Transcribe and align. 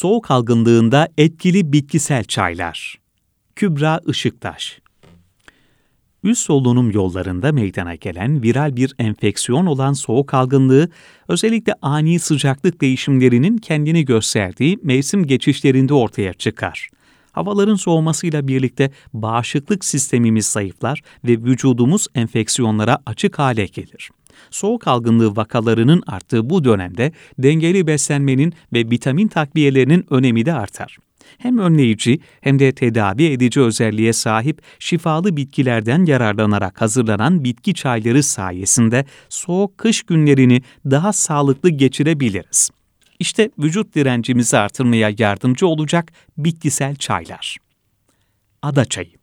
Soğuk 0.00 0.30
algınlığında 0.30 1.08
etkili 1.18 1.72
bitkisel 1.72 2.24
çaylar. 2.24 2.96
Kübra 3.56 4.00
Işıktaş 4.06 4.80
Üst 6.22 6.42
solunum 6.42 6.90
yollarında 6.90 7.52
meydana 7.52 7.94
gelen 7.94 8.42
viral 8.42 8.76
bir 8.76 8.94
enfeksiyon 8.98 9.66
olan 9.66 9.92
soğuk 9.92 10.34
algınlığı, 10.34 10.88
özellikle 11.28 11.74
ani 11.82 12.18
sıcaklık 12.18 12.80
değişimlerinin 12.80 13.58
kendini 13.58 14.04
gösterdiği 14.04 14.78
mevsim 14.82 15.26
geçişlerinde 15.26 15.94
ortaya 15.94 16.32
çıkar. 16.32 16.88
Havaların 17.32 17.74
soğumasıyla 17.74 18.48
birlikte 18.48 18.90
bağışıklık 19.12 19.84
sistemimiz 19.84 20.46
zayıflar 20.46 21.02
ve 21.24 21.32
vücudumuz 21.32 22.06
enfeksiyonlara 22.14 22.98
açık 23.06 23.38
hale 23.38 23.66
gelir. 23.66 24.10
Soğuk 24.50 24.88
algınlığı 24.88 25.36
vakalarının 25.36 26.02
arttığı 26.06 26.50
bu 26.50 26.64
dönemde 26.64 27.12
dengeli 27.38 27.86
beslenmenin 27.86 28.52
ve 28.72 28.90
vitamin 28.90 29.28
takviyelerinin 29.28 30.06
önemi 30.10 30.46
de 30.46 30.52
artar. 30.52 30.98
Hem 31.38 31.58
önleyici 31.58 32.18
hem 32.40 32.58
de 32.58 32.72
tedavi 32.72 33.24
edici 33.24 33.60
özelliğe 33.60 34.12
sahip 34.12 34.62
şifalı 34.78 35.36
bitkilerden 35.36 36.04
yararlanarak 36.04 36.80
hazırlanan 36.80 37.44
bitki 37.44 37.74
çayları 37.74 38.22
sayesinde 38.22 39.04
soğuk 39.28 39.78
kış 39.78 40.02
günlerini 40.02 40.62
daha 40.90 41.12
sağlıklı 41.12 41.70
geçirebiliriz. 41.70 42.70
İşte 43.18 43.50
vücut 43.58 43.94
direncimizi 43.94 44.58
artırmaya 44.58 45.12
yardımcı 45.18 45.66
olacak 45.66 46.12
bitkisel 46.38 46.96
çaylar. 46.96 47.56
Ada 48.62 48.84
çayı 48.84 49.19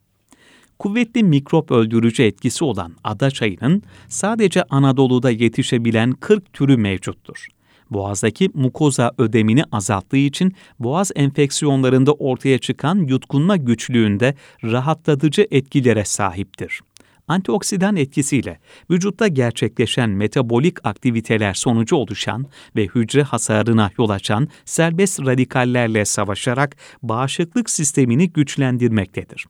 Kuvvetli 0.79 1.23
mikrop 1.23 1.71
öldürücü 1.71 2.23
etkisi 2.23 2.63
olan 2.63 2.93
ada 3.03 3.31
çayının 3.31 3.83
sadece 4.07 4.63
Anadolu'da 4.63 5.31
yetişebilen 5.31 6.11
40 6.11 6.53
türü 6.53 6.77
mevcuttur. 6.77 7.47
Boğazdaki 7.91 8.49
mukoza 8.53 9.11
ödemini 9.17 9.63
azalttığı 9.71 10.17
için 10.17 10.53
boğaz 10.79 11.11
enfeksiyonlarında 11.15 12.13
ortaya 12.13 12.57
çıkan 12.57 12.95
yutkunma 12.95 13.57
güçlüğünde 13.57 14.35
rahatlatıcı 14.63 15.47
etkilere 15.51 16.05
sahiptir. 16.05 16.81
Antioksidan 17.27 17.95
etkisiyle 17.95 18.59
vücutta 18.91 19.27
gerçekleşen 19.27 20.09
metabolik 20.09 20.85
aktiviteler 20.85 21.53
sonucu 21.53 21.95
oluşan 21.95 22.45
ve 22.75 22.85
hücre 22.85 23.23
hasarına 23.23 23.91
yol 23.97 24.09
açan 24.09 24.47
serbest 24.65 25.19
radikallerle 25.19 26.05
savaşarak 26.05 26.75
bağışıklık 27.03 27.69
sistemini 27.69 28.29
güçlendirmektedir. 28.29 29.45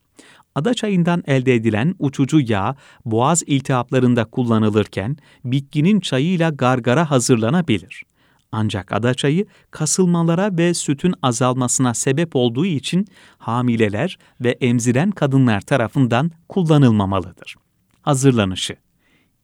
Ada 0.57 0.73
çayından 0.73 1.23
elde 1.27 1.55
edilen 1.55 1.95
uçucu 1.99 2.39
yağ 2.39 2.75
boğaz 3.05 3.43
iltihaplarında 3.47 4.25
kullanılırken 4.25 5.17
bitkinin 5.45 5.99
çayıyla 5.99 6.49
gargara 6.49 7.11
hazırlanabilir. 7.11 8.03
Ancak 8.51 8.91
ada 8.91 9.13
çayı 9.13 9.45
kasılmalara 9.71 10.57
ve 10.57 10.73
sütün 10.73 11.13
azalmasına 11.21 11.93
sebep 11.93 12.35
olduğu 12.35 12.65
için 12.65 13.07
hamileler 13.37 14.17
ve 14.41 14.49
emziren 14.49 15.11
kadınlar 15.11 15.61
tarafından 15.61 16.31
kullanılmamalıdır. 16.49 17.55
Hazırlanışı 18.01 18.75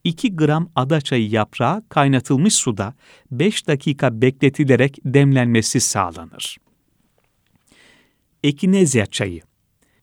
2 0.04 0.36
gram 0.36 0.70
ada 0.76 1.02
çayı 1.02 1.30
yaprağı 1.30 1.84
kaynatılmış 1.90 2.54
suda 2.54 2.94
5 3.32 3.68
dakika 3.68 4.22
bekletilerek 4.22 4.98
demlenmesi 5.06 5.80
sağlanır. 5.80 6.58
Ekinezya 8.44 9.06
çayı 9.06 9.42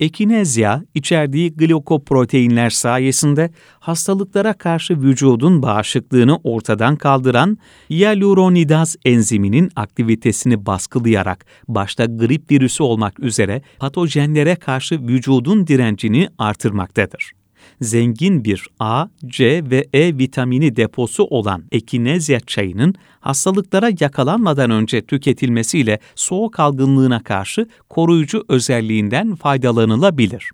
Ekinezya, 0.00 0.84
içerdiği 0.94 1.56
glikoproteinler 1.56 2.70
sayesinde 2.70 3.50
hastalıklara 3.80 4.52
karşı 4.52 5.02
vücudun 5.02 5.62
bağışıklığını 5.62 6.36
ortadan 6.44 6.96
kaldıran 6.96 7.58
hyaluronidaz 7.90 8.96
enziminin 9.04 9.70
aktivitesini 9.76 10.66
baskılayarak 10.66 11.46
başta 11.68 12.04
grip 12.04 12.50
virüsü 12.50 12.82
olmak 12.82 13.20
üzere 13.20 13.62
patojenlere 13.78 14.56
karşı 14.56 15.00
vücudun 15.02 15.66
direncini 15.66 16.28
artırmaktadır 16.38 17.39
zengin 17.80 18.44
bir 18.44 18.66
A, 18.80 19.06
C 19.26 19.70
ve 19.70 19.88
E 19.92 20.18
vitamini 20.18 20.76
deposu 20.76 21.24
olan 21.24 21.64
ekinezya 21.72 22.40
çayının 22.40 22.94
hastalıklara 23.20 23.90
yakalanmadan 24.00 24.70
önce 24.70 25.02
tüketilmesiyle 25.02 25.98
soğuk 26.14 26.60
algınlığına 26.60 27.22
karşı 27.22 27.66
koruyucu 27.88 28.44
özelliğinden 28.48 29.34
faydalanılabilir. 29.34 30.50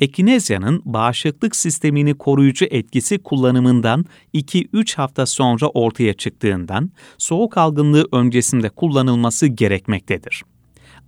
Ekinezya'nın 0.00 0.82
bağışıklık 0.84 1.56
sistemini 1.56 2.14
koruyucu 2.14 2.66
etkisi 2.70 3.18
kullanımından 3.18 4.04
2-3 4.34 4.96
hafta 4.96 5.26
sonra 5.26 5.66
ortaya 5.66 6.14
çıktığından 6.14 6.90
soğuk 7.18 7.58
algınlığı 7.58 8.08
öncesinde 8.12 8.68
kullanılması 8.68 9.46
gerekmektedir. 9.46 10.42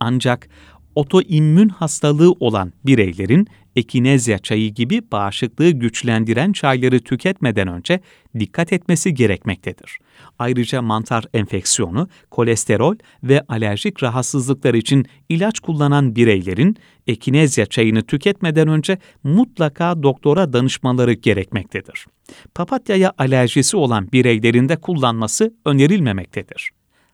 Ancak 0.00 0.48
otoimmün 0.94 1.68
hastalığı 1.68 2.32
olan 2.32 2.72
bireylerin 2.86 3.48
ekinezya 3.76 4.38
çayı 4.38 4.74
gibi 4.74 5.02
bağışıklığı 5.12 5.70
güçlendiren 5.70 6.52
çayları 6.52 7.00
tüketmeden 7.00 7.68
önce 7.68 8.00
dikkat 8.38 8.72
etmesi 8.72 9.14
gerekmektedir. 9.14 9.98
Ayrıca 10.38 10.82
mantar 10.82 11.24
enfeksiyonu, 11.34 12.08
kolesterol 12.30 12.96
ve 13.22 13.42
alerjik 13.48 14.02
rahatsızlıklar 14.02 14.74
için 14.74 15.06
ilaç 15.28 15.60
kullanan 15.60 16.16
bireylerin 16.16 16.76
ekinezya 17.06 17.66
çayını 17.66 18.02
tüketmeden 18.02 18.68
önce 18.68 18.98
mutlaka 19.24 20.02
doktora 20.02 20.52
danışmaları 20.52 21.12
gerekmektedir. 21.12 22.06
Papatyaya 22.54 23.12
alerjisi 23.18 23.76
olan 23.76 24.12
bireylerin 24.12 24.68
de 24.68 24.76
kullanması 24.76 25.54
önerilmemektedir. 25.64 26.70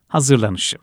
Hazırlanışı 0.09 0.77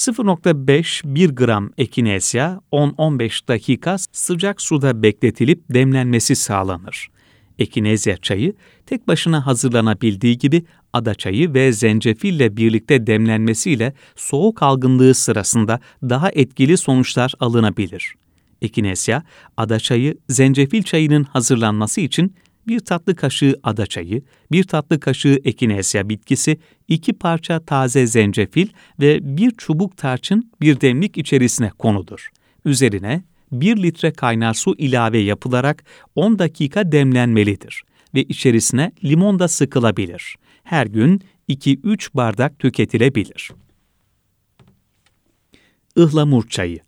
0.5-1 0.00 1.34
gram 1.34 1.70
ekinezya 1.78 2.60
10-15 2.72 3.48
dakika 3.48 3.96
sıcak 4.12 4.62
suda 4.62 5.02
bekletilip 5.02 5.62
demlenmesi 5.70 6.36
sağlanır. 6.36 7.10
Ekinezya 7.58 8.16
çayı 8.16 8.54
tek 8.86 9.08
başına 9.08 9.46
hazırlanabildiği 9.46 10.38
gibi 10.38 10.64
ada 10.92 11.14
çayı 11.14 11.54
ve 11.54 11.72
zencefille 11.72 12.56
birlikte 12.56 13.06
demlenmesiyle 13.06 13.94
soğuk 14.16 14.62
algınlığı 14.62 15.14
sırasında 15.14 15.80
daha 16.02 16.30
etkili 16.30 16.76
sonuçlar 16.76 17.32
alınabilir. 17.40 18.14
Ekinezya, 18.62 19.22
ada 19.56 19.78
çayı, 19.78 20.18
zencefil 20.28 20.82
çayının 20.82 21.24
hazırlanması 21.24 22.00
için 22.00 22.34
bir 22.66 22.80
tatlı 22.80 23.16
kaşığı 23.16 23.60
ada 23.62 23.86
çayı, 23.86 24.22
bir 24.52 24.64
tatlı 24.64 25.00
kaşığı 25.00 25.40
ekinezya 25.44 26.08
bitkisi, 26.08 26.58
iki 26.88 27.12
parça 27.12 27.60
taze 27.60 28.06
zencefil 28.06 28.68
ve 29.00 29.36
bir 29.36 29.50
çubuk 29.50 29.96
tarçın 29.96 30.50
bir 30.60 30.80
demlik 30.80 31.18
içerisine 31.18 31.70
konudur. 31.70 32.28
Üzerine 32.64 33.22
1 33.52 33.82
litre 33.82 34.12
kaynar 34.12 34.54
su 34.54 34.74
ilave 34.78 35.18
yapılarak 35.18 35.84
10 36.14 36.38
dakika 36.38 36.92
demlenmelidir 36.92 37.82
ve 38.14 38.22
içerisine 38.22 38.92
limon 39.04 39.38
da 39.38 39.48
sıkılabilir. 39.48 40.36
Her 40.64 40.86
gün 40.86 41.20
2-3 41.48 42.08
bardak 42.14 42.58
tüketilebilir. 42.58 43.50
Ihlamur 45.96 46.48
çayı 46.48 46.78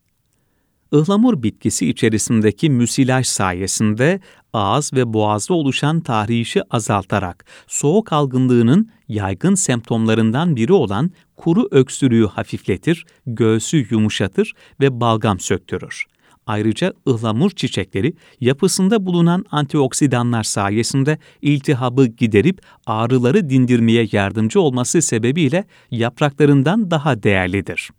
Ihlamur 0.93 1.43
bitkisi 1.43 1.89
içerisindeki 1.89 2.71
müsilaj 2.71 3.27
sayesinde 3.27 4.21
ağız 4.53 4.93
ve 4.93 5.13
boğazda 5.13 5.55
oluşan 5.55 6.01
tahrişi 6.01 6.63
azaltarak 6.71 7.45
soğuk 7.67 8.13
algınlığının 8.13 8.91
yaygın 9.09 9.55
semptomlarından 9.55 10.57
biri 10.57 10.73
olan 10.73 11.11
kuru 11.37 11.69
öksürüğü 11.71 12.27
hafifletir, 12.27 13.07
göğsü 13.27 13.87
yumuşatır 13.91 14.53
ve 14.81 15.01
balgam 15.01 15.41
söktürür. 15.41 16.05
Ayrıca 16.47 16.93
ıhlamur 17.09 17.51
çiçekleri 17.51 18.15
yapısında 18.41 19.07
bulunan 19.07 19.45
antioksidanlar 19.51 20.43
sayesinde 20.43 21.19
iltihabı 21.43 22.07
giderip 22.07 22.61
ağrıları 22.87 23.51
dindirmeye 23.51 24.09
yardımcı 24.13 24.61
olması 24.61 25.03
sebebiyle 25.03 25.65
yapraklarından 25.91 26.91
daha 26.91 27.23
değerlidir 27.23 27.91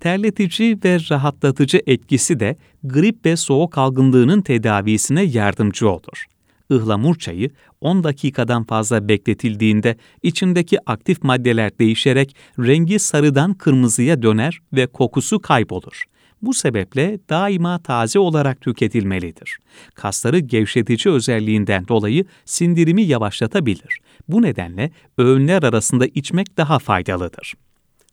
terletici 0.00 0.78
ve 0.84 0.98
rahatlatıcı 1.10 1.80
etkisi 1.86 2.40
de 2.40 2.56
grip 2.84 3.26
ve 3.26 3.36
soğuk 3.36 3.78
algınlığının 3.78 4.42
tedavisine 4.42 5.22
yardımcı 5.22 5.88
olur. 5.88 6.26
Ihlamur 6.70 7.14
çayı 7.14 7.50
10 7.80 8.04
dakikadan 8.04 8.64
fazla 8.64 9.08
bekletildiğinde 9.08 9.96
içindeki 10.22 10.78
aktif 10.86 11.22
maddeler 11.22 11.78
değişerek 11.78 12.36
rengi 12.58 12.98
sarıdan 12.98 13.54
kırmızıya 13.54 14.22
döner 14.22 14.60
ve 14.72 14.86
kokusu 14.86 15.40
kaybolur. 15.40 16.04
Bu 16.42 16.54
sebeple 16.54 17.18
daima 17.28 17.78
taze 17.78 18.18
olarak 18.18 18.60
tüketilmelidir. 18.60 19.58
Kasları 19.94 20.38
gevşetici 20.38 21.14
özelliğinden 21.14 21.88
dolayı 21.88 22.24
sindirimi 22.44 23.02
yavaşlatabilir. 23.02 23.98
Bu 24.28 24.42
nedenle 24.42 24.90
öğünler 25.18 25.62
arasında 25.62 26.06
içmek 26.06 26.56
daha 26.56 26.78
faydalıdır. 26.78 27.54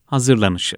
Hazırlanışı 0.06 0.78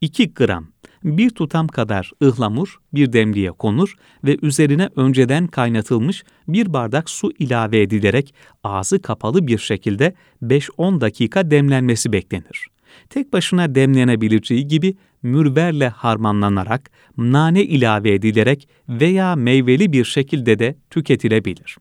2 0.00 0.34
gram, 0.34 0.66
bir 1.04 1.30
tutam 1.30 1.68
kadar 1.68 2.10
ıhlamur 2.22 2.80
bir 2.94 3.12
demliğe 3.12 3.52
konur 3.52 3.94
ve 4.24 4.36
üzerine 4.42 4.88
önceden 4.96 5.46
kaynatılmış 5.46 6.24
bir 6.48 6.72
bardak 6.72 7.10
su 7.10 7.32
ilave 7.38 7.82
edilerek 7.82 8.34
ağzı 8.64 9.02
kapalı 9.02 9.46
bir 9.46 9.58
şekilde 9.58 10.14
5-10 10.42 11.00
dakika 11.00 11.50
demlenmesi 11.50 12.12
beklenir. 12.12 12.66
Tek 13.10 13.32
başına 13.32 13.74
demlenebileceği 13.74 14.66
gibi 14.66 14.96
mürverle 15.22 15.88
harmanlanarak, 15.88 16.90
nane 17.16 17.64
ilave 17.64 18.14
edilerek 18.14 18.68
veya 18.88 19.36
meyveli 19.36 19.92
bir 19.92 20.04
şekilde 20.04 20.58
de 20.58 20.76
tüketilebilir. 20.90 21.76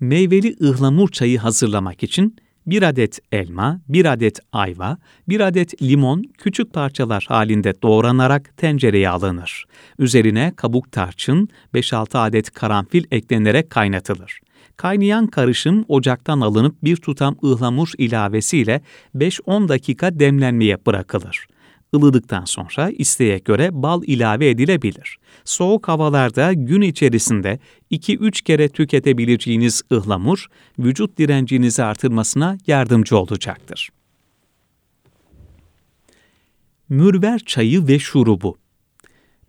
Meyveli 0.00 0.56
ıhlamur 0.62 1.08
çayı 1.08 1.38
hazırlamak 1.38 2.02
için 2.02 2.36
1 2.66 2.82
adet 2.82 3.18
elma, 3.32 3.80
1 3.88 4.12
adet 4.12 4.40
ayva, 4.52 4.98
1 5.28 5.40
adet 5.40 5.82
limon 5.82 6.24
küçük 6.38 6.72
parçalar 6.72 7.24
halinde 7.28 7.82
doğranarak 7.82 8.56
tencereye 8.56 9.08
alınır. 9.08 9.64
Üzerine 9.98 10.52
kabuk 10.56 10.92
tarçın, 10.92 11.48
5-6 11.74 12.18
adet 12.18 12.50
karanfil 12.50 13.04
eklenerek 13.10 13.70
kaynatılır. 13.70 14.40
Kaynayan 14.76 15.26
karışım 15.26 15.84
ocaktan 15.88 16.40
alınıp 16.40 16.76
bir 16.84 16.96
tutam 16.96 17.36
ıhlamur 17.44 17.92
ilavesiyle 17.98 18.80
5-10 19.16 19.68
dakika 19.68 20.18
demlenmeye 20.20 20.86
bırakılır. 20.86 21.46
Ilıdıktan 21.94 22.44
sonra 22.44 22.90
isteğe 22.90 23.38
göre 23.38 23.70
bal 23.72 24.02
ilave 24.06 24.50
edilebilir. 24.50 25.18
Soğuk 25.44 25.88
havalarda 25.88 26.52
gün 26.52 26.80
içerisinde 26.80 27.58
2-3 27.90 28.42
kere 28.42 28.68
tüketebileceğiniz 28.68 29.82
ıhlamur, 29.92 30.46
vücut 30.78 31.18
direncinizi 31.18 31.82
artırmasına 31.82 32.58
yardımcı 32.66 33.16
olacaktır. 33.16 33.88
Mürver 36.88 37.38
çayı 37.46 37.88
ve 37.88 37.98
şurubu 37.98 38.58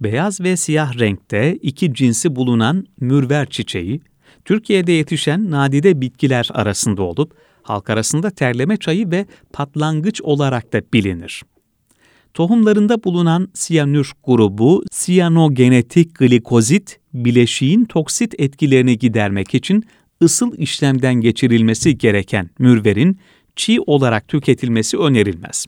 Beyaz 0.01 0.42
ve 0.42 0.57
siyah 0.57 1.00
renkte 1.00 1.56
iki 1.62 1.94
cinsi 1.94 2.36
bulunan 2.36 2.86
mürver 3.00 3.50
çiçeği, 3.50 4.01
Türkiye'de 4.45 4.92
yetişen 4.92 5.51
nadide 5.51 6.01
bitkiler 6.01 6.50
arasında 6.54 7.04
olup, 7.04 7.38
halk 7.62 7.90
arasında 7.90 8.30
terleme 8.30 8.78
çayı 8.78 9.12
ve 9.12 9.25
patlangıç 9.54 10.22
olarak 10.22 10.74
da 10.74 10.81
bilinir. 10.94 11.44
Tohumlarında 12.33 13.03
bulunan 13.03 13.47
siyanür 13.53 14.12
grubu, 14.24 14.83
siyanogenetik 14.91 16.15
glikozit, 16.15 17.00
bileşiğin 17.13 17.85
toksit 17.85 18.33
etkilerini 18.38 18.97
gidermek 18.97 19.53
için 19.53 19.83
ısıl 20.24 20.57
işlemden 20.57 21.15
geçirilmesi 21.15 21.97
gereken 21.97 22.50
mürverin 22.59 23.19
çiğ 23.56 23.80
olarak 23.81 24.27
tüketilmesi 24.27 24.97
önerilmez. 24.97 25.65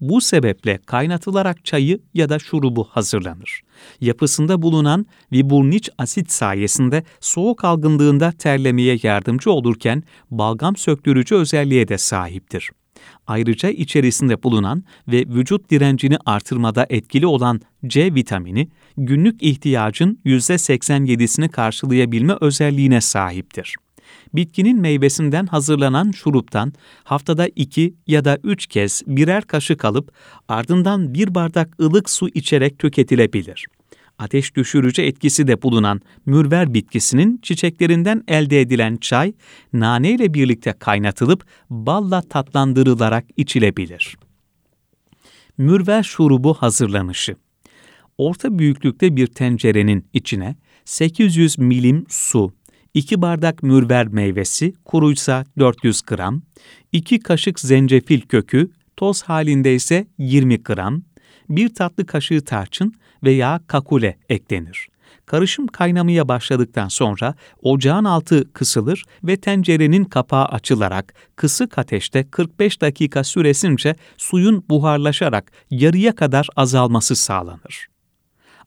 Bu 0.00 0.20
sebeple 0.20 0.78
kaynatılarak 0.86 1.64
çayı 1.64 2.00
ya 2.14 2.28
da 2.28 2.38
şurubu 2.38 2.84
hazırlanır. 2.84 3.60
Yapısında 4.00 4.62
bulunan 4.62 5.06
viburniç 5.32 5.90
asit 5.98 6.32
sayesinde 6.32 7.04
soğuk 7.20 7.64
algınlığında 7.64 8.32
terlemeye 8.32 8.98
yardımcı 9.02 9.50
olurken 9.50 10.02
balgam 10.30 10.76
söktürücü 10.76 11.34
özelliğe 11.34 11.88
de 11.88 11.98
sahiptir. 11.98 12.70
Ayrıca 13.30 13.70
içerisinde 13.70 14.42
bulunan 14.42 14.84
ve 15.08 15.18
vücut 15.18 15.70
direncini 15.70 16.16
artırmada 16.26 16.86
etkili 16.90 17.26
olan 17.26 17.60
C 17.86 18.14
vitamini, 18.14 18.68
günlük 18.96 19.42
ihtiyacın 19.42 20.20
%87'sini 20.24 21.48
karşılayabilme 21.48 22.34
özelliğine 22.40 23.00
sahiptir. 23.00 23.76
Bitkinin 24.34 24.80
meyvesinden 24.80 25.46
hazırlanan 25.46 26.10
şuruptan 26.10 26.72
haftada 27.04 27.48
2 27.56 27.94
ya 28.06 28.24
da 28.24 28.38
3 28.44 28.66
kez 28.66 29.02
birer 29.06 29.44
kaşık 29.44 29.84
alıp 29.84 30.12
ardından 30.48 31.14
bir 31.14 31.34
bardak 31.34 31.80
ılık 31.80 32.10
su 32.10 32.28
içerek 32.28 32.78
tüketilebilir 32.78 33.66
ateş 34.20 34.56
düşürücü 34.56 35.02
etkisi 35.02 35.46
de 35.46 35.62
bulunan 35.62 36.00
mürver 36.26 36.74
bitkisinin 36.74 37.38
çiçeklerinden 37.42 38.24
elde 38.28 38.60
edilen 38.60 38.96
çay, 38.96 39.32
nane 39.72 40.10
ile 40.10 40.34
birlikte 40.34 40.72
kaynatılıp 40.72 41.44
balla 41.70 42.22
tatlandırılarak 42.22 43.24
içilebilir. 43.36 44.16
Mürver 45.58 46.02
şurubu 46.02 46.54
hazırlanışı 46.54 47.36
Orta 48.20 48.58
büyüklükte 48.58 49.16
bir 49.16 49.26
tencerenin 49.26 50.06
içine 50.12 50.56
800 50.84 51.58
milim 51.58 52.04
su, 52.08 52.52
2 52.94 53.22
bardak 53.22 53.62
mürver 53.62 54.08
meyvesi, 54.08 54.72
kuruysa 54.84 55.44
400 55.58 56.02
gram, 56.02 56.42
2 56.92 57.20
kaşık 57.20 57.60
zencefil 57.60 58.20
kökü, 58.20 58.70
toz 58.96 59.22
halinde 59.22 59.74
ise 59.74 60.06
20 60.18 60.62
gram, 60.62 61.02
1 61.48 61.74
tatlı 61.74 62.06
kaşığı 62.06 62.44
tarçın 62.44 62.92
veya 63.24 63.60
kakule 63.66 64.18
eklenir. 64.28 64.88
Karışım 65.26 65.66
kaynamaya 65.66 66.28
başladıktan 66.28 66.88
sonra 66.88 67.34
ocağın 67.62 68.04
altı 68.04 68.52
kısılır 68.52 69.04
ve 69.24 69.36
tencerenin 69.36 70.04
kapağı 70.04 70.44
açılarak 70.44 71.14
kısık 71.36 71.78
ateşte 71.78 72.30
45 72.30 72.80
dakika 72.80 73.24
süresince 73.24 73.94
suyun 74.16 74.64
buharlaşarak 74.68 75.52
yarıya 75.70 76.14
kadar 76.14 76.48
azalması 76.56 77.16
sağlanır. 77.16 77.86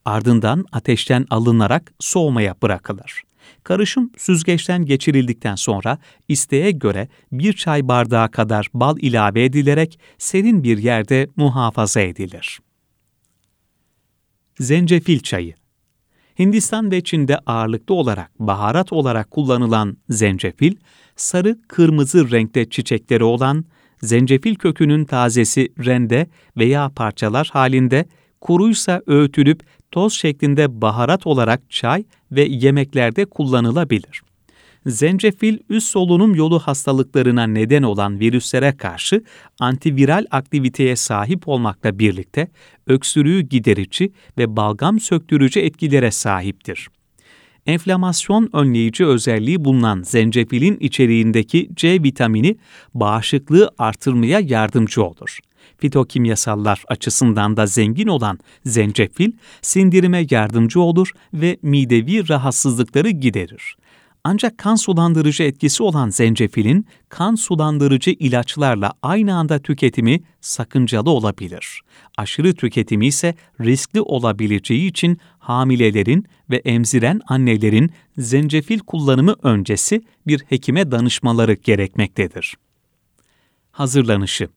Ardından 0.04 0.64
ateşten 0.72 1.26
alınarak 1.30 1.92
soğumaya 2.00 2.54
bırakılır. 2.62 3.22
Karışım 3.64 4.10
süzgeçten 4.16 4.84
geçirildikten 4.84 5.54
sonra 5.54 5.98
isteğe 6.28 6.70
göre 6.70 7.08
bir 7.32 7.52
çay 7.52 7.88
bardağı 7.88 8.30
kadar 8.30 8.68
bal 8.74 8.96
ilave 9.00 9.44
edilerek 9.44 9.98
serin 10.18 10.62
bir 10.62 10.78
yerde 10.78 11.28
muhafaza 11.36 12.00
edilir. 12.00 12.60
Zencefil 14.60 15.20
çayı. 15.20 15.54
Hindistan 16.38 16.90
ve 16.90 17.00
Çin'de 17.00 17.38
ağırlıklı 17.38 17.94
olarak 17.94 18.30
baharat 18.38 18.92
olarak 18.92 19.30
kullanılan 19.30 19.96
zencefil, 20.08 20.76
sarı 21.16 21.58
kırmızı 21.68 22.30
renkte 22.30 22.70
çiçekleri 22.70 23.24
olan, 23.24 23.64
zencefil 24.02 24.54
kökünün 24.54 25.04
tazesi 25.04 25.68
rende 25.84 26.26
veya 26.56 26.90
parçalar 26.96 27.50
halinde, 27.52 28.04
kuruysa 28.40 29.02
öğütülüp 29.06 29.62
toz 29.90 30.12
şeklinde 30.12 30.80
baharat 30.80 31.26
olarak 31.26 31.70
çay 31.70 32.04
ve 32.32 32.42
yemeklerde 32.42 33.24
kullanılabilir 33.24 34.22
zencefil 34.86 35.58
üst 35.68 35.88
solunum 35.88 36.34
yolu 36.34 36.58
hastalıklarına 36.58 37.46
neden 37.46 37.82
olan 37.82 38.20
virüslere 38.20 38.76
karşı 38.76 39.24
antiviral 39.60 40.26
aktiviteye 40.30 40.96
sahip 40.96 41.48
olmakla 41.48 41.98
birlikte 41.98 42.48
öksürüğü 42.86 43.40
giderici 43.40 44.12
ve 44.38 44.56
balgam 44.56 45.00
söktürücü 45.00 45.60
etkilere 45.60 46.10
sahiptir. 46.10 46.88
Enflamasyon 47.66 48.50
önleyici 48.52 49.06
özelliği 49.06 49.64
bulunan 49.64 50.02
zencefilin 50.02 50.76
içeriğindeki 50.80 51.70
C 51.74 52.02
vitamini 52.02 52.56
bağışıklığı 52.94 53.70
artırmaya 53.78 54.40
yardımcı 54.40 55.02
olur. 55.04 55.38
Fitokimyasallar 55.78 56.84
açısından 56.88 57.56
da 57.56 57.66
zengin 57.66 58.06
olan 58.06 58.38
zencefil 58.64 59.32
sindirime 59.62 60.26
yardımcı 60.30 60.80
olur 60.80 61.10
ve 61.34 61.58
midevi 61.62 62.28
rahatsızlıkları 62.28 63.10
giderir. 63.10 63.76
Ancak 64.24 64.58
kan 64.58 64.74
sulandırıcı 64.74 65.42
etkisi 65.42 65.82
olan 65.82 66.08
zencefilin 66.08 66.86
kan 67.08 67.34
sulandırıcı 67.34 68.10
ilaçlarla 68.10 68.92
aynı 69.02 69.34
anda 69.36 69.58
tüketimi 69.58 70.20
sakıncalı 70.40 71.10
olabilir. 71.10 71.80
Aşırı 72.16 72.54
tüketimi 72.54 73.06
ise 73.06 73.34
riskli 73.60 74.00
olabileceği 74.00 74.90
için 74.90 75.18
hamilelerin 75.38 76.26
ve 76.50 76.56
emziren 76.56 77.20
annelerin 77.26 77.90
zencefil 78.18 78.78
kullanımı 78.78 79.36
öncesi 79.42 80.02
bir 80.26 80.40
hekime 80.48 80.90
danışmaları 80.90 81.52
gerekmektedir. 81.52 82.54
Hazırlanışı 83.72 84.48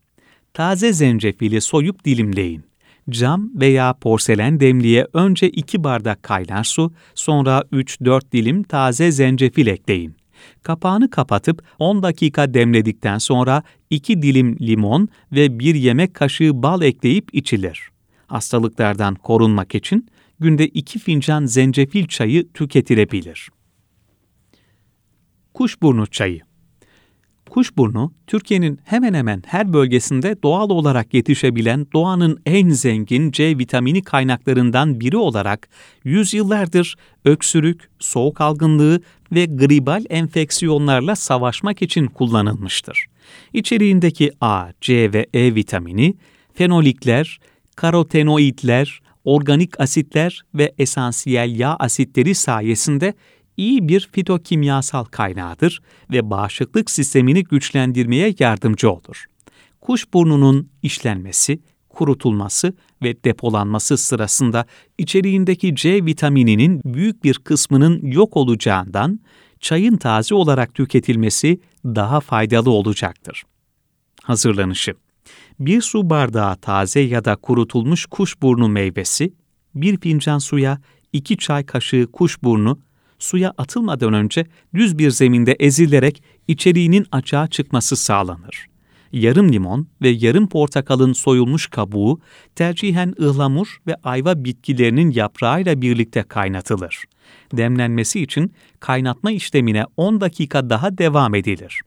Taze 0.53 0.93
zencefili 0.93 1.61
soyup 1.61 2.05
dilimleyin. 2.05 2.63
Cam 3.09 3.51
veya 3.55 3.93
porselen 3.93 4.59
demliğe 4.59 5.07
önce 5.13 5.49
2 5.49 5.83
bardak 5.83 6.23
kaynar 6.23 6.63
su, 6.63 6.93
sonra 7.15 7.63
3-4 7.71 8.31
dilim 8.31 8.63
taze 8.63 9.11
zencefil 9.11 9.67
ekleyin. 9.67 10.15
Kapağını 10.63 11.09
kapatıp 11.09 11.63
10 11.79 12.03
dakika 12.03 12.53
demledikten 12.53 13.17
sonra 13.17 13.63
2 13.89 14.21
dilim 14.21 14.57
limon 14.59 15.09
ve 15.31 15.59
1 15.59 15.75
yemek 15.75 16.13
kaşığı 16.13 16.63
bal 16.63 16.81
ekleyip 16.81 17.35
içilir. 17.35 17.89
Hastalıklardan 18.27 19.15
korunmak 19.15 19.75
için 19.75 20.07
günde 20.39 20.67
2 20.67 20.99
fincan 20.99 21.45
zencefil 21.45 22.07
çayı 22.07 22.51
tüketilebilir. 22.53 23.49
Kuşburnu 25.53 26.07
çayı 26.07 26.41
Kuşburnu, 27.57 28.13
Türkiye'nin 28.27 28.79
hemen 28.83 29.13
hemen 29.13 29.43
her 29.45 29.73
bölgesinde 29.73 30.35
doğal 30.43 30.69
olarak 30.69 31.13
yetişebilen 31.13 31.87
doğanın 31.93 32.41
en 32.45 32.69
zengin 32.69 33.31
C 33.31 33.57
vitamini 33.57 34.01
kaynaklarından 34.03 34.99
biri 34.99 35.17
olarak 35.17 35.69
yüzyıllardır 36.03 36.95
öksürük, 37.25 37.89
soğuk 37.99 38.41
algınlığı 38.41 39.01
ve 39.31 39.45
gribal 39.45 40.03
enfeksiyonlarla 40.09 41.15
savaşmak 41.15 41.81
için 41.81 42.07
kullanılmıştır. 42.07 43.05
İçeriğindeki 43.53 44.31
A, 44.41 44.67
C 44.81 45.13
ve 45.13 45.27
E 45.33 45.55
vitamini, 45.55 46.15
fenolikler, 46.53 47.39
karotenoidler, 47.75 49.01
organik 49.25 49.79
asitler 49.79 50.41
ve 50.53 50.73
esansiyel 50.77 51.59
yağ 51.59 51.75
asitleri 51.79 52.35
sayesinde 52.35 53.13
iyi 53.57 53.87
bir 53.87 54.09
fitokimyasal 54.11 55.03
kaynağıdır 55.03 55.81
ve 56.11 56.29
bağışıklık 56.29 56.91
sistemini 56.91 57.43
güçlendirmeye 57.43 58.35
yardımcı 58.39 58.91
olur. 58.91 59.25
kuşburnunun 59.81 60.69
işlenmesi, 60.83 61.59
kurutulması 61.89 62.73
ve 63.03 63.23
depolanması 63.23 63.97
sırasında 63.97 64.65
içeriğindeki 64.97 65.75
C 65.75 66.05
vitamininin 66.05 66.81
büyük 66.85 67.23
bir 67.23 67.33
kısmının 67.33 68.05
yok 68.05 68.37
olacağından 68.37 69.19
çayın 69.59 69.97
taze 69.97 70.35
olarak 70.35 70.73
tüketilmesi 70.73 71.59
daha 71.85 72.19
faydalı 72.19 72.69
olacaktır. 72.69 73.43
Hazırlanışı 74.23 74.93
Bir 75.59 75.81
su 75.81 76.09
bardağı 76.09 76.55
taze 76.55 76.99
ya 76.99 77.25
da 77.25 77.35
kurutulmuş 77.35 78.05
kuşburnu 78.05 78.67
meyvesi, 78.67 79.33
bir 79.75 79.99
fincan 79.99 80.37
suya 80.37 80.81
2 81.13 81.37
çay 81.37 81.65
kaşığı 81.65 82.07
kuşburnu, 82.13 82.79
suya 83.19 83.53
atılmadan 83.57 84.13
önce 84.13 84.45
düz 84.73 84.97
bir 84.97 85.11
zeminde 85.11 85.55
ezilerek 85.59 86.23
içeriğinin 86.47 87.05
açığa 87.11 87.47
çıkması 87.47 87.95
sağlanır. 87.95 88.67
Yarım 89.11 89.53
limon 89.53 89.87
ve 90.01 90.09
yarım 90.09 90.47
portakalın 90.47 91.13
soyulmuş 91.13 91.67
kabuğu 91.67 92.19
tercihen 92.55 93.13
ıhlamur 93.21 93.77
ve 93.87 93.95
ayva 94.03 94.43
bitkilerinin 94.43 95.11
yaprağıyla 95.11 95.81
birlikte 95.81 96.23
kaynatılır. 96.23 97.03
Demlenmesi 97.53 98.21
için 98.21 98.53
kaynatma 98.79 99.31
işlemine 99.31 99.85
10 99.97 100.21
dakika 100.21 100.69
daha 100.69 100.97
devam 100.97 101.35
edilir. 101.35 101.81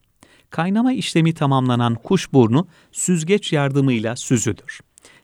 Kaynama 0.50 0.92
işlemi 0.92 1.34
tamamlanan 1.34 1.94
kuşburnu 1.94 2.68
süzgeç 2.92 3.52
yardımıyla 3.52 4.16
süzülür. 4.16 4.80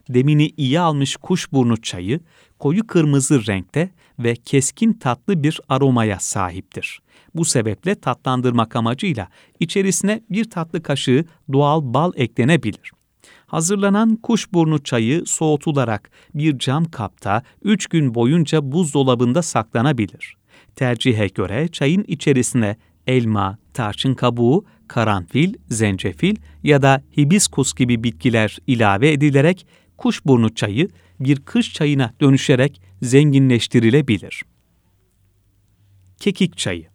Demini 0.09 0.53
iyi 0.57 0.79
almış 0.79 1.15
kuşburnu 1.15 1.81
çayı 1.81 2.19
koyu 2.59 2.87
kırmızı 2.87 3.47
renkte 3.47 3.89
ve 4.19 4.35
keskin 4.35 4.93
tatlı 4.93 5.43
bir 5.43 5.61
aromaya 5.69 6.19
sahiptir. 6.19 6.99
Bu 7.35 7.45
sebeple 7.45 7.95
tatlandırmak 7.95 8.75
amacıyla 8.75 9.27
içerisine 9.59 10.21
bir 10.29 10.49
tatlı 10.49 10.83
kaşığı 10.83 11.25
doğal 11.53 11.93
bal 11.93 12.11
eklenebilir. 12.15 12.91
Hazırlanan 13.47 14.15
kuşburnu 14.15 14.83
çayı 14.83 15.23
soğutularak 15.25 16.11
bir 16.33 16.59
cam 16.59 16.85
kapta 16.85 17.43
3 17.63 17.87
gün 17.87 18.15
boyunca 18.15 18.71
buzdolabında 18.71 19.41
saklanabilir. 19.41 20.37
Tercihe 20.75 21.27
göre 21.27 21.67
çayın 21.67 22.05
içerisine 22.07 22.77
elma, 23.07 23.57
tarçın 23.73 24.13
kabuğu, 24.13 24.65
karanfil, 24.87 25.53
zencefil 25.69 26.35
ya 26.63 26.81
da 26.81 27.03
hibiskus 27.17 27.73
gibi 27.73 28.03
bitkiler 28.03 28.57
ilave 28.67 29.11
edilerek 29.11 29.67
kuşburnu 29.97 30.55
çayı 30.55 30.89
bir 31.19 31.39
kış 31.39 31.73
çayına 31.73 32.13
dönüşerek 32.21 32.81
zenginleştirilebilir. 33.01 34.43
Kekik 36.19 36.57
çayı 36.57 36.87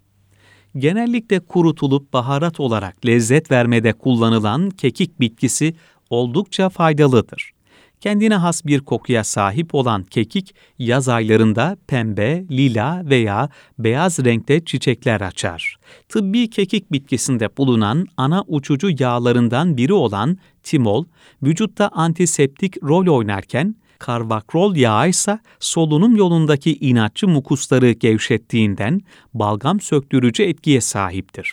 Genellikle 0.77 1.41
kurutulup 1.41 2.13
baharat 2.13 2.61
olarak 2.61 3.07
lezzet 3.07 3.51
vermede 3.51 3.93
kullanılan 3.93 4.71
kekik 4.71 5.21
bitkisi 5.21 5.75
oldukça 6.11 6.69
faydalıdır. 6.69 7.53
Kendine 8.01 8.35
has 8.35 8.65
bir 8.65 8.81
kokuya 8.81 9.25
sahip 9.25 9.75
olan 9.75 10.03
kekik 10.03 10.55
yaz 10.79 11.09
aylarında 11.09 11.77
pembe, 11.87 12.45
lila 12.51 13.03
veya 13.05 13.49
beyaz 13.79 14.25
renkte 14.25 14.65
çiçekler 14.65 15.21
açar. 15.21 15.77
Tıbbi 16.09 16.51
kekik 16.51 16.93
bitkisinde 16.93 17.57
bulunan 17.57 18.07
ana 18.17 18.45
uçucu 18.47 18.91
yağlarından 18.99 19.77
biri 19.77 19.93
olan 19.93 20.39
timol, 20.63 21.05
vücutta 21.43 21.89
antiseptik 21.89 22.83
rol 22.83 23.07
oynarken 23.07 23.77
karvakrol 24.03 24.77
yağı 24.77 25.09
ise 25.09 25.39
solunum 25.61 26.17
yolundaki 26.17 26.77
inatçı 26.81 27.29
mukusları 27.29 27.91
gevşettiğinden 27.91 29.01
balgam 29.35 29.81
söktürücü 29.81 30.43
etkiye 30.43 30.81
sahiptir. 30.81 31.53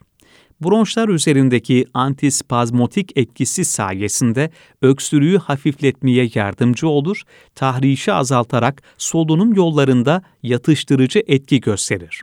Bronşlar 0.62 1.10
üzerindeki 1.10 1.86
antispazmotik 1.94 3.18
etkisi 3.18 3.66
sayesinde 3.66 4.52
öksürüğü 4.82 5.38
hafifletmeye 5.38 6.30
yardımcı 6.36 6.88
olur, 6.88 7.24
tahrişi 7.56 8.14
azaltarak 8.14 8.84
solunum 8.98 9.54
yollarında 9.54 10.22
yatıştırıcı 10.44 11.24
etki 11.28 11.62
gösterir. 11.62 12.22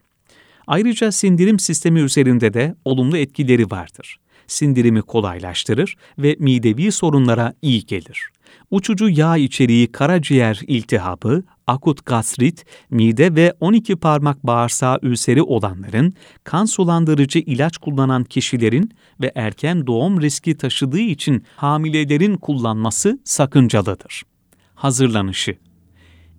Ayrıca 0.67 1.13
sindirim 1.13 1.59
sistemi 1.59 2.01
üzerinde 2.01 2.55
de 2.55 2.75
olumlu 2.85 3.17
etkileri 3.17 3.71
vardır. 3.71 4.17
Sindirimi 4.47 5.03
kolaylaştırır 5.03 5.97
ve 6.19 6.37
midevi 6.39 6.93
sorunlara 6.93 7.55
iyi 7.63 7.87
gelir 7.87 8.31
uçucu 8.71 9.09
yağ 9.09 9.37
içeriği 9.37 9.93
karaciğer 9.93 10.61
iltihabı, 10.67 11.43
akut 11.67 12.07
gastrit, 12.07 12.65
mide 12.91 13.35
ve 13.35 13.55
12 13.61 13.97
parmak 13.97 14.47
bağırsağı 14.47 14.99
ülseri 15.03 15.43
olanların, 15.43 16.15
kan 16.45 16.65
sulandırıcı 16.65 17.39
ilaç 17.39 17.79
kullanan 17.79 18.25
kişilerin 18.25 18.91
ve 19.21 19.33
erken 19.35 19.87
doğum 19.87 20.21
riski 20.23 20.57
taşıdığı 20.57 20.99
için 21.01 21.45
hamilelerin 21.57 22.37
kullanması 22.37 23.19
sakıncalıdır. 23.25 24.23
Hazırlanışı 24.75 25.57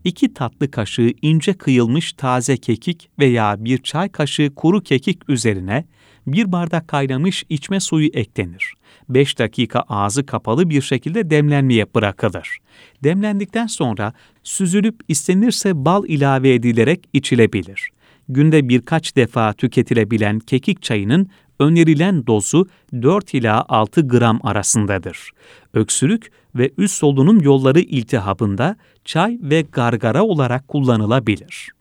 2 0.03 0.33
tatlı 0.33 0.71
kaşığı 0.71 1.13
ince 1.21 1.53
kıyılmış 1.53 2.13
taze 2.13 2.57
kekik 2.57 3.09
veya 3.19 3.55
bir 3.65 3.77
çay 3.77 4.09
kaşığı 4.09 4.55
kuru 4.55 4.81
kekik 4.83 5.29
üzerine 5.29 5.85
bir 6.27 6.51
bardak 6.51 6.87
kaynamış 6.87 7.43
içme 7.49 7.79
suyu 7.79 8.09
eklenir. 8.13 8.73
5 9.09 9.39
dakika 9.39 9.83
ağzı 9.87 10.25
kapalı 10.25 10.69
bir 10.69 10.81
şekilde 10.81 11.29
demlenmeye 11.29 11.85
bırakılır. 11.95 12.57
Demlendikten 13.03 13.67
sonra 13.67 14.13
süzülüp 14.43 14.95
istenirse 15.07 15.85
bal 15.85 16.03
ilave 16.07 16.53
edilerek 16.53 17.09
içilebilir. 17.13 17.89
Günde 18.29 18.69
birkaç 18.69 19.15
defa 19.15 19.53
tüketilebilen 19.53 20.39
kekik 20.39 20.81
çayının 20.81 21.29
önerilen 21.59 22.27
dozu 22.27 22.67
4 22.93 23.33
ila 23.33 23.65
6 23.69 24.07
gram 24.07 24.39
arasındadır. 24.43 25.31
Öksürük 25.73 26.31
ve 26.55 26.71
üst 26.77 26.95
solunum 26.95 27.41
yolları 27.41 27.79
iltihabında 27.79 28.75
çay 29.05 29.39
ve 29.41 29.61
gargara 29.71 30.23
olarak 30.23 30.67
kullanılabilir. 30.67 31.76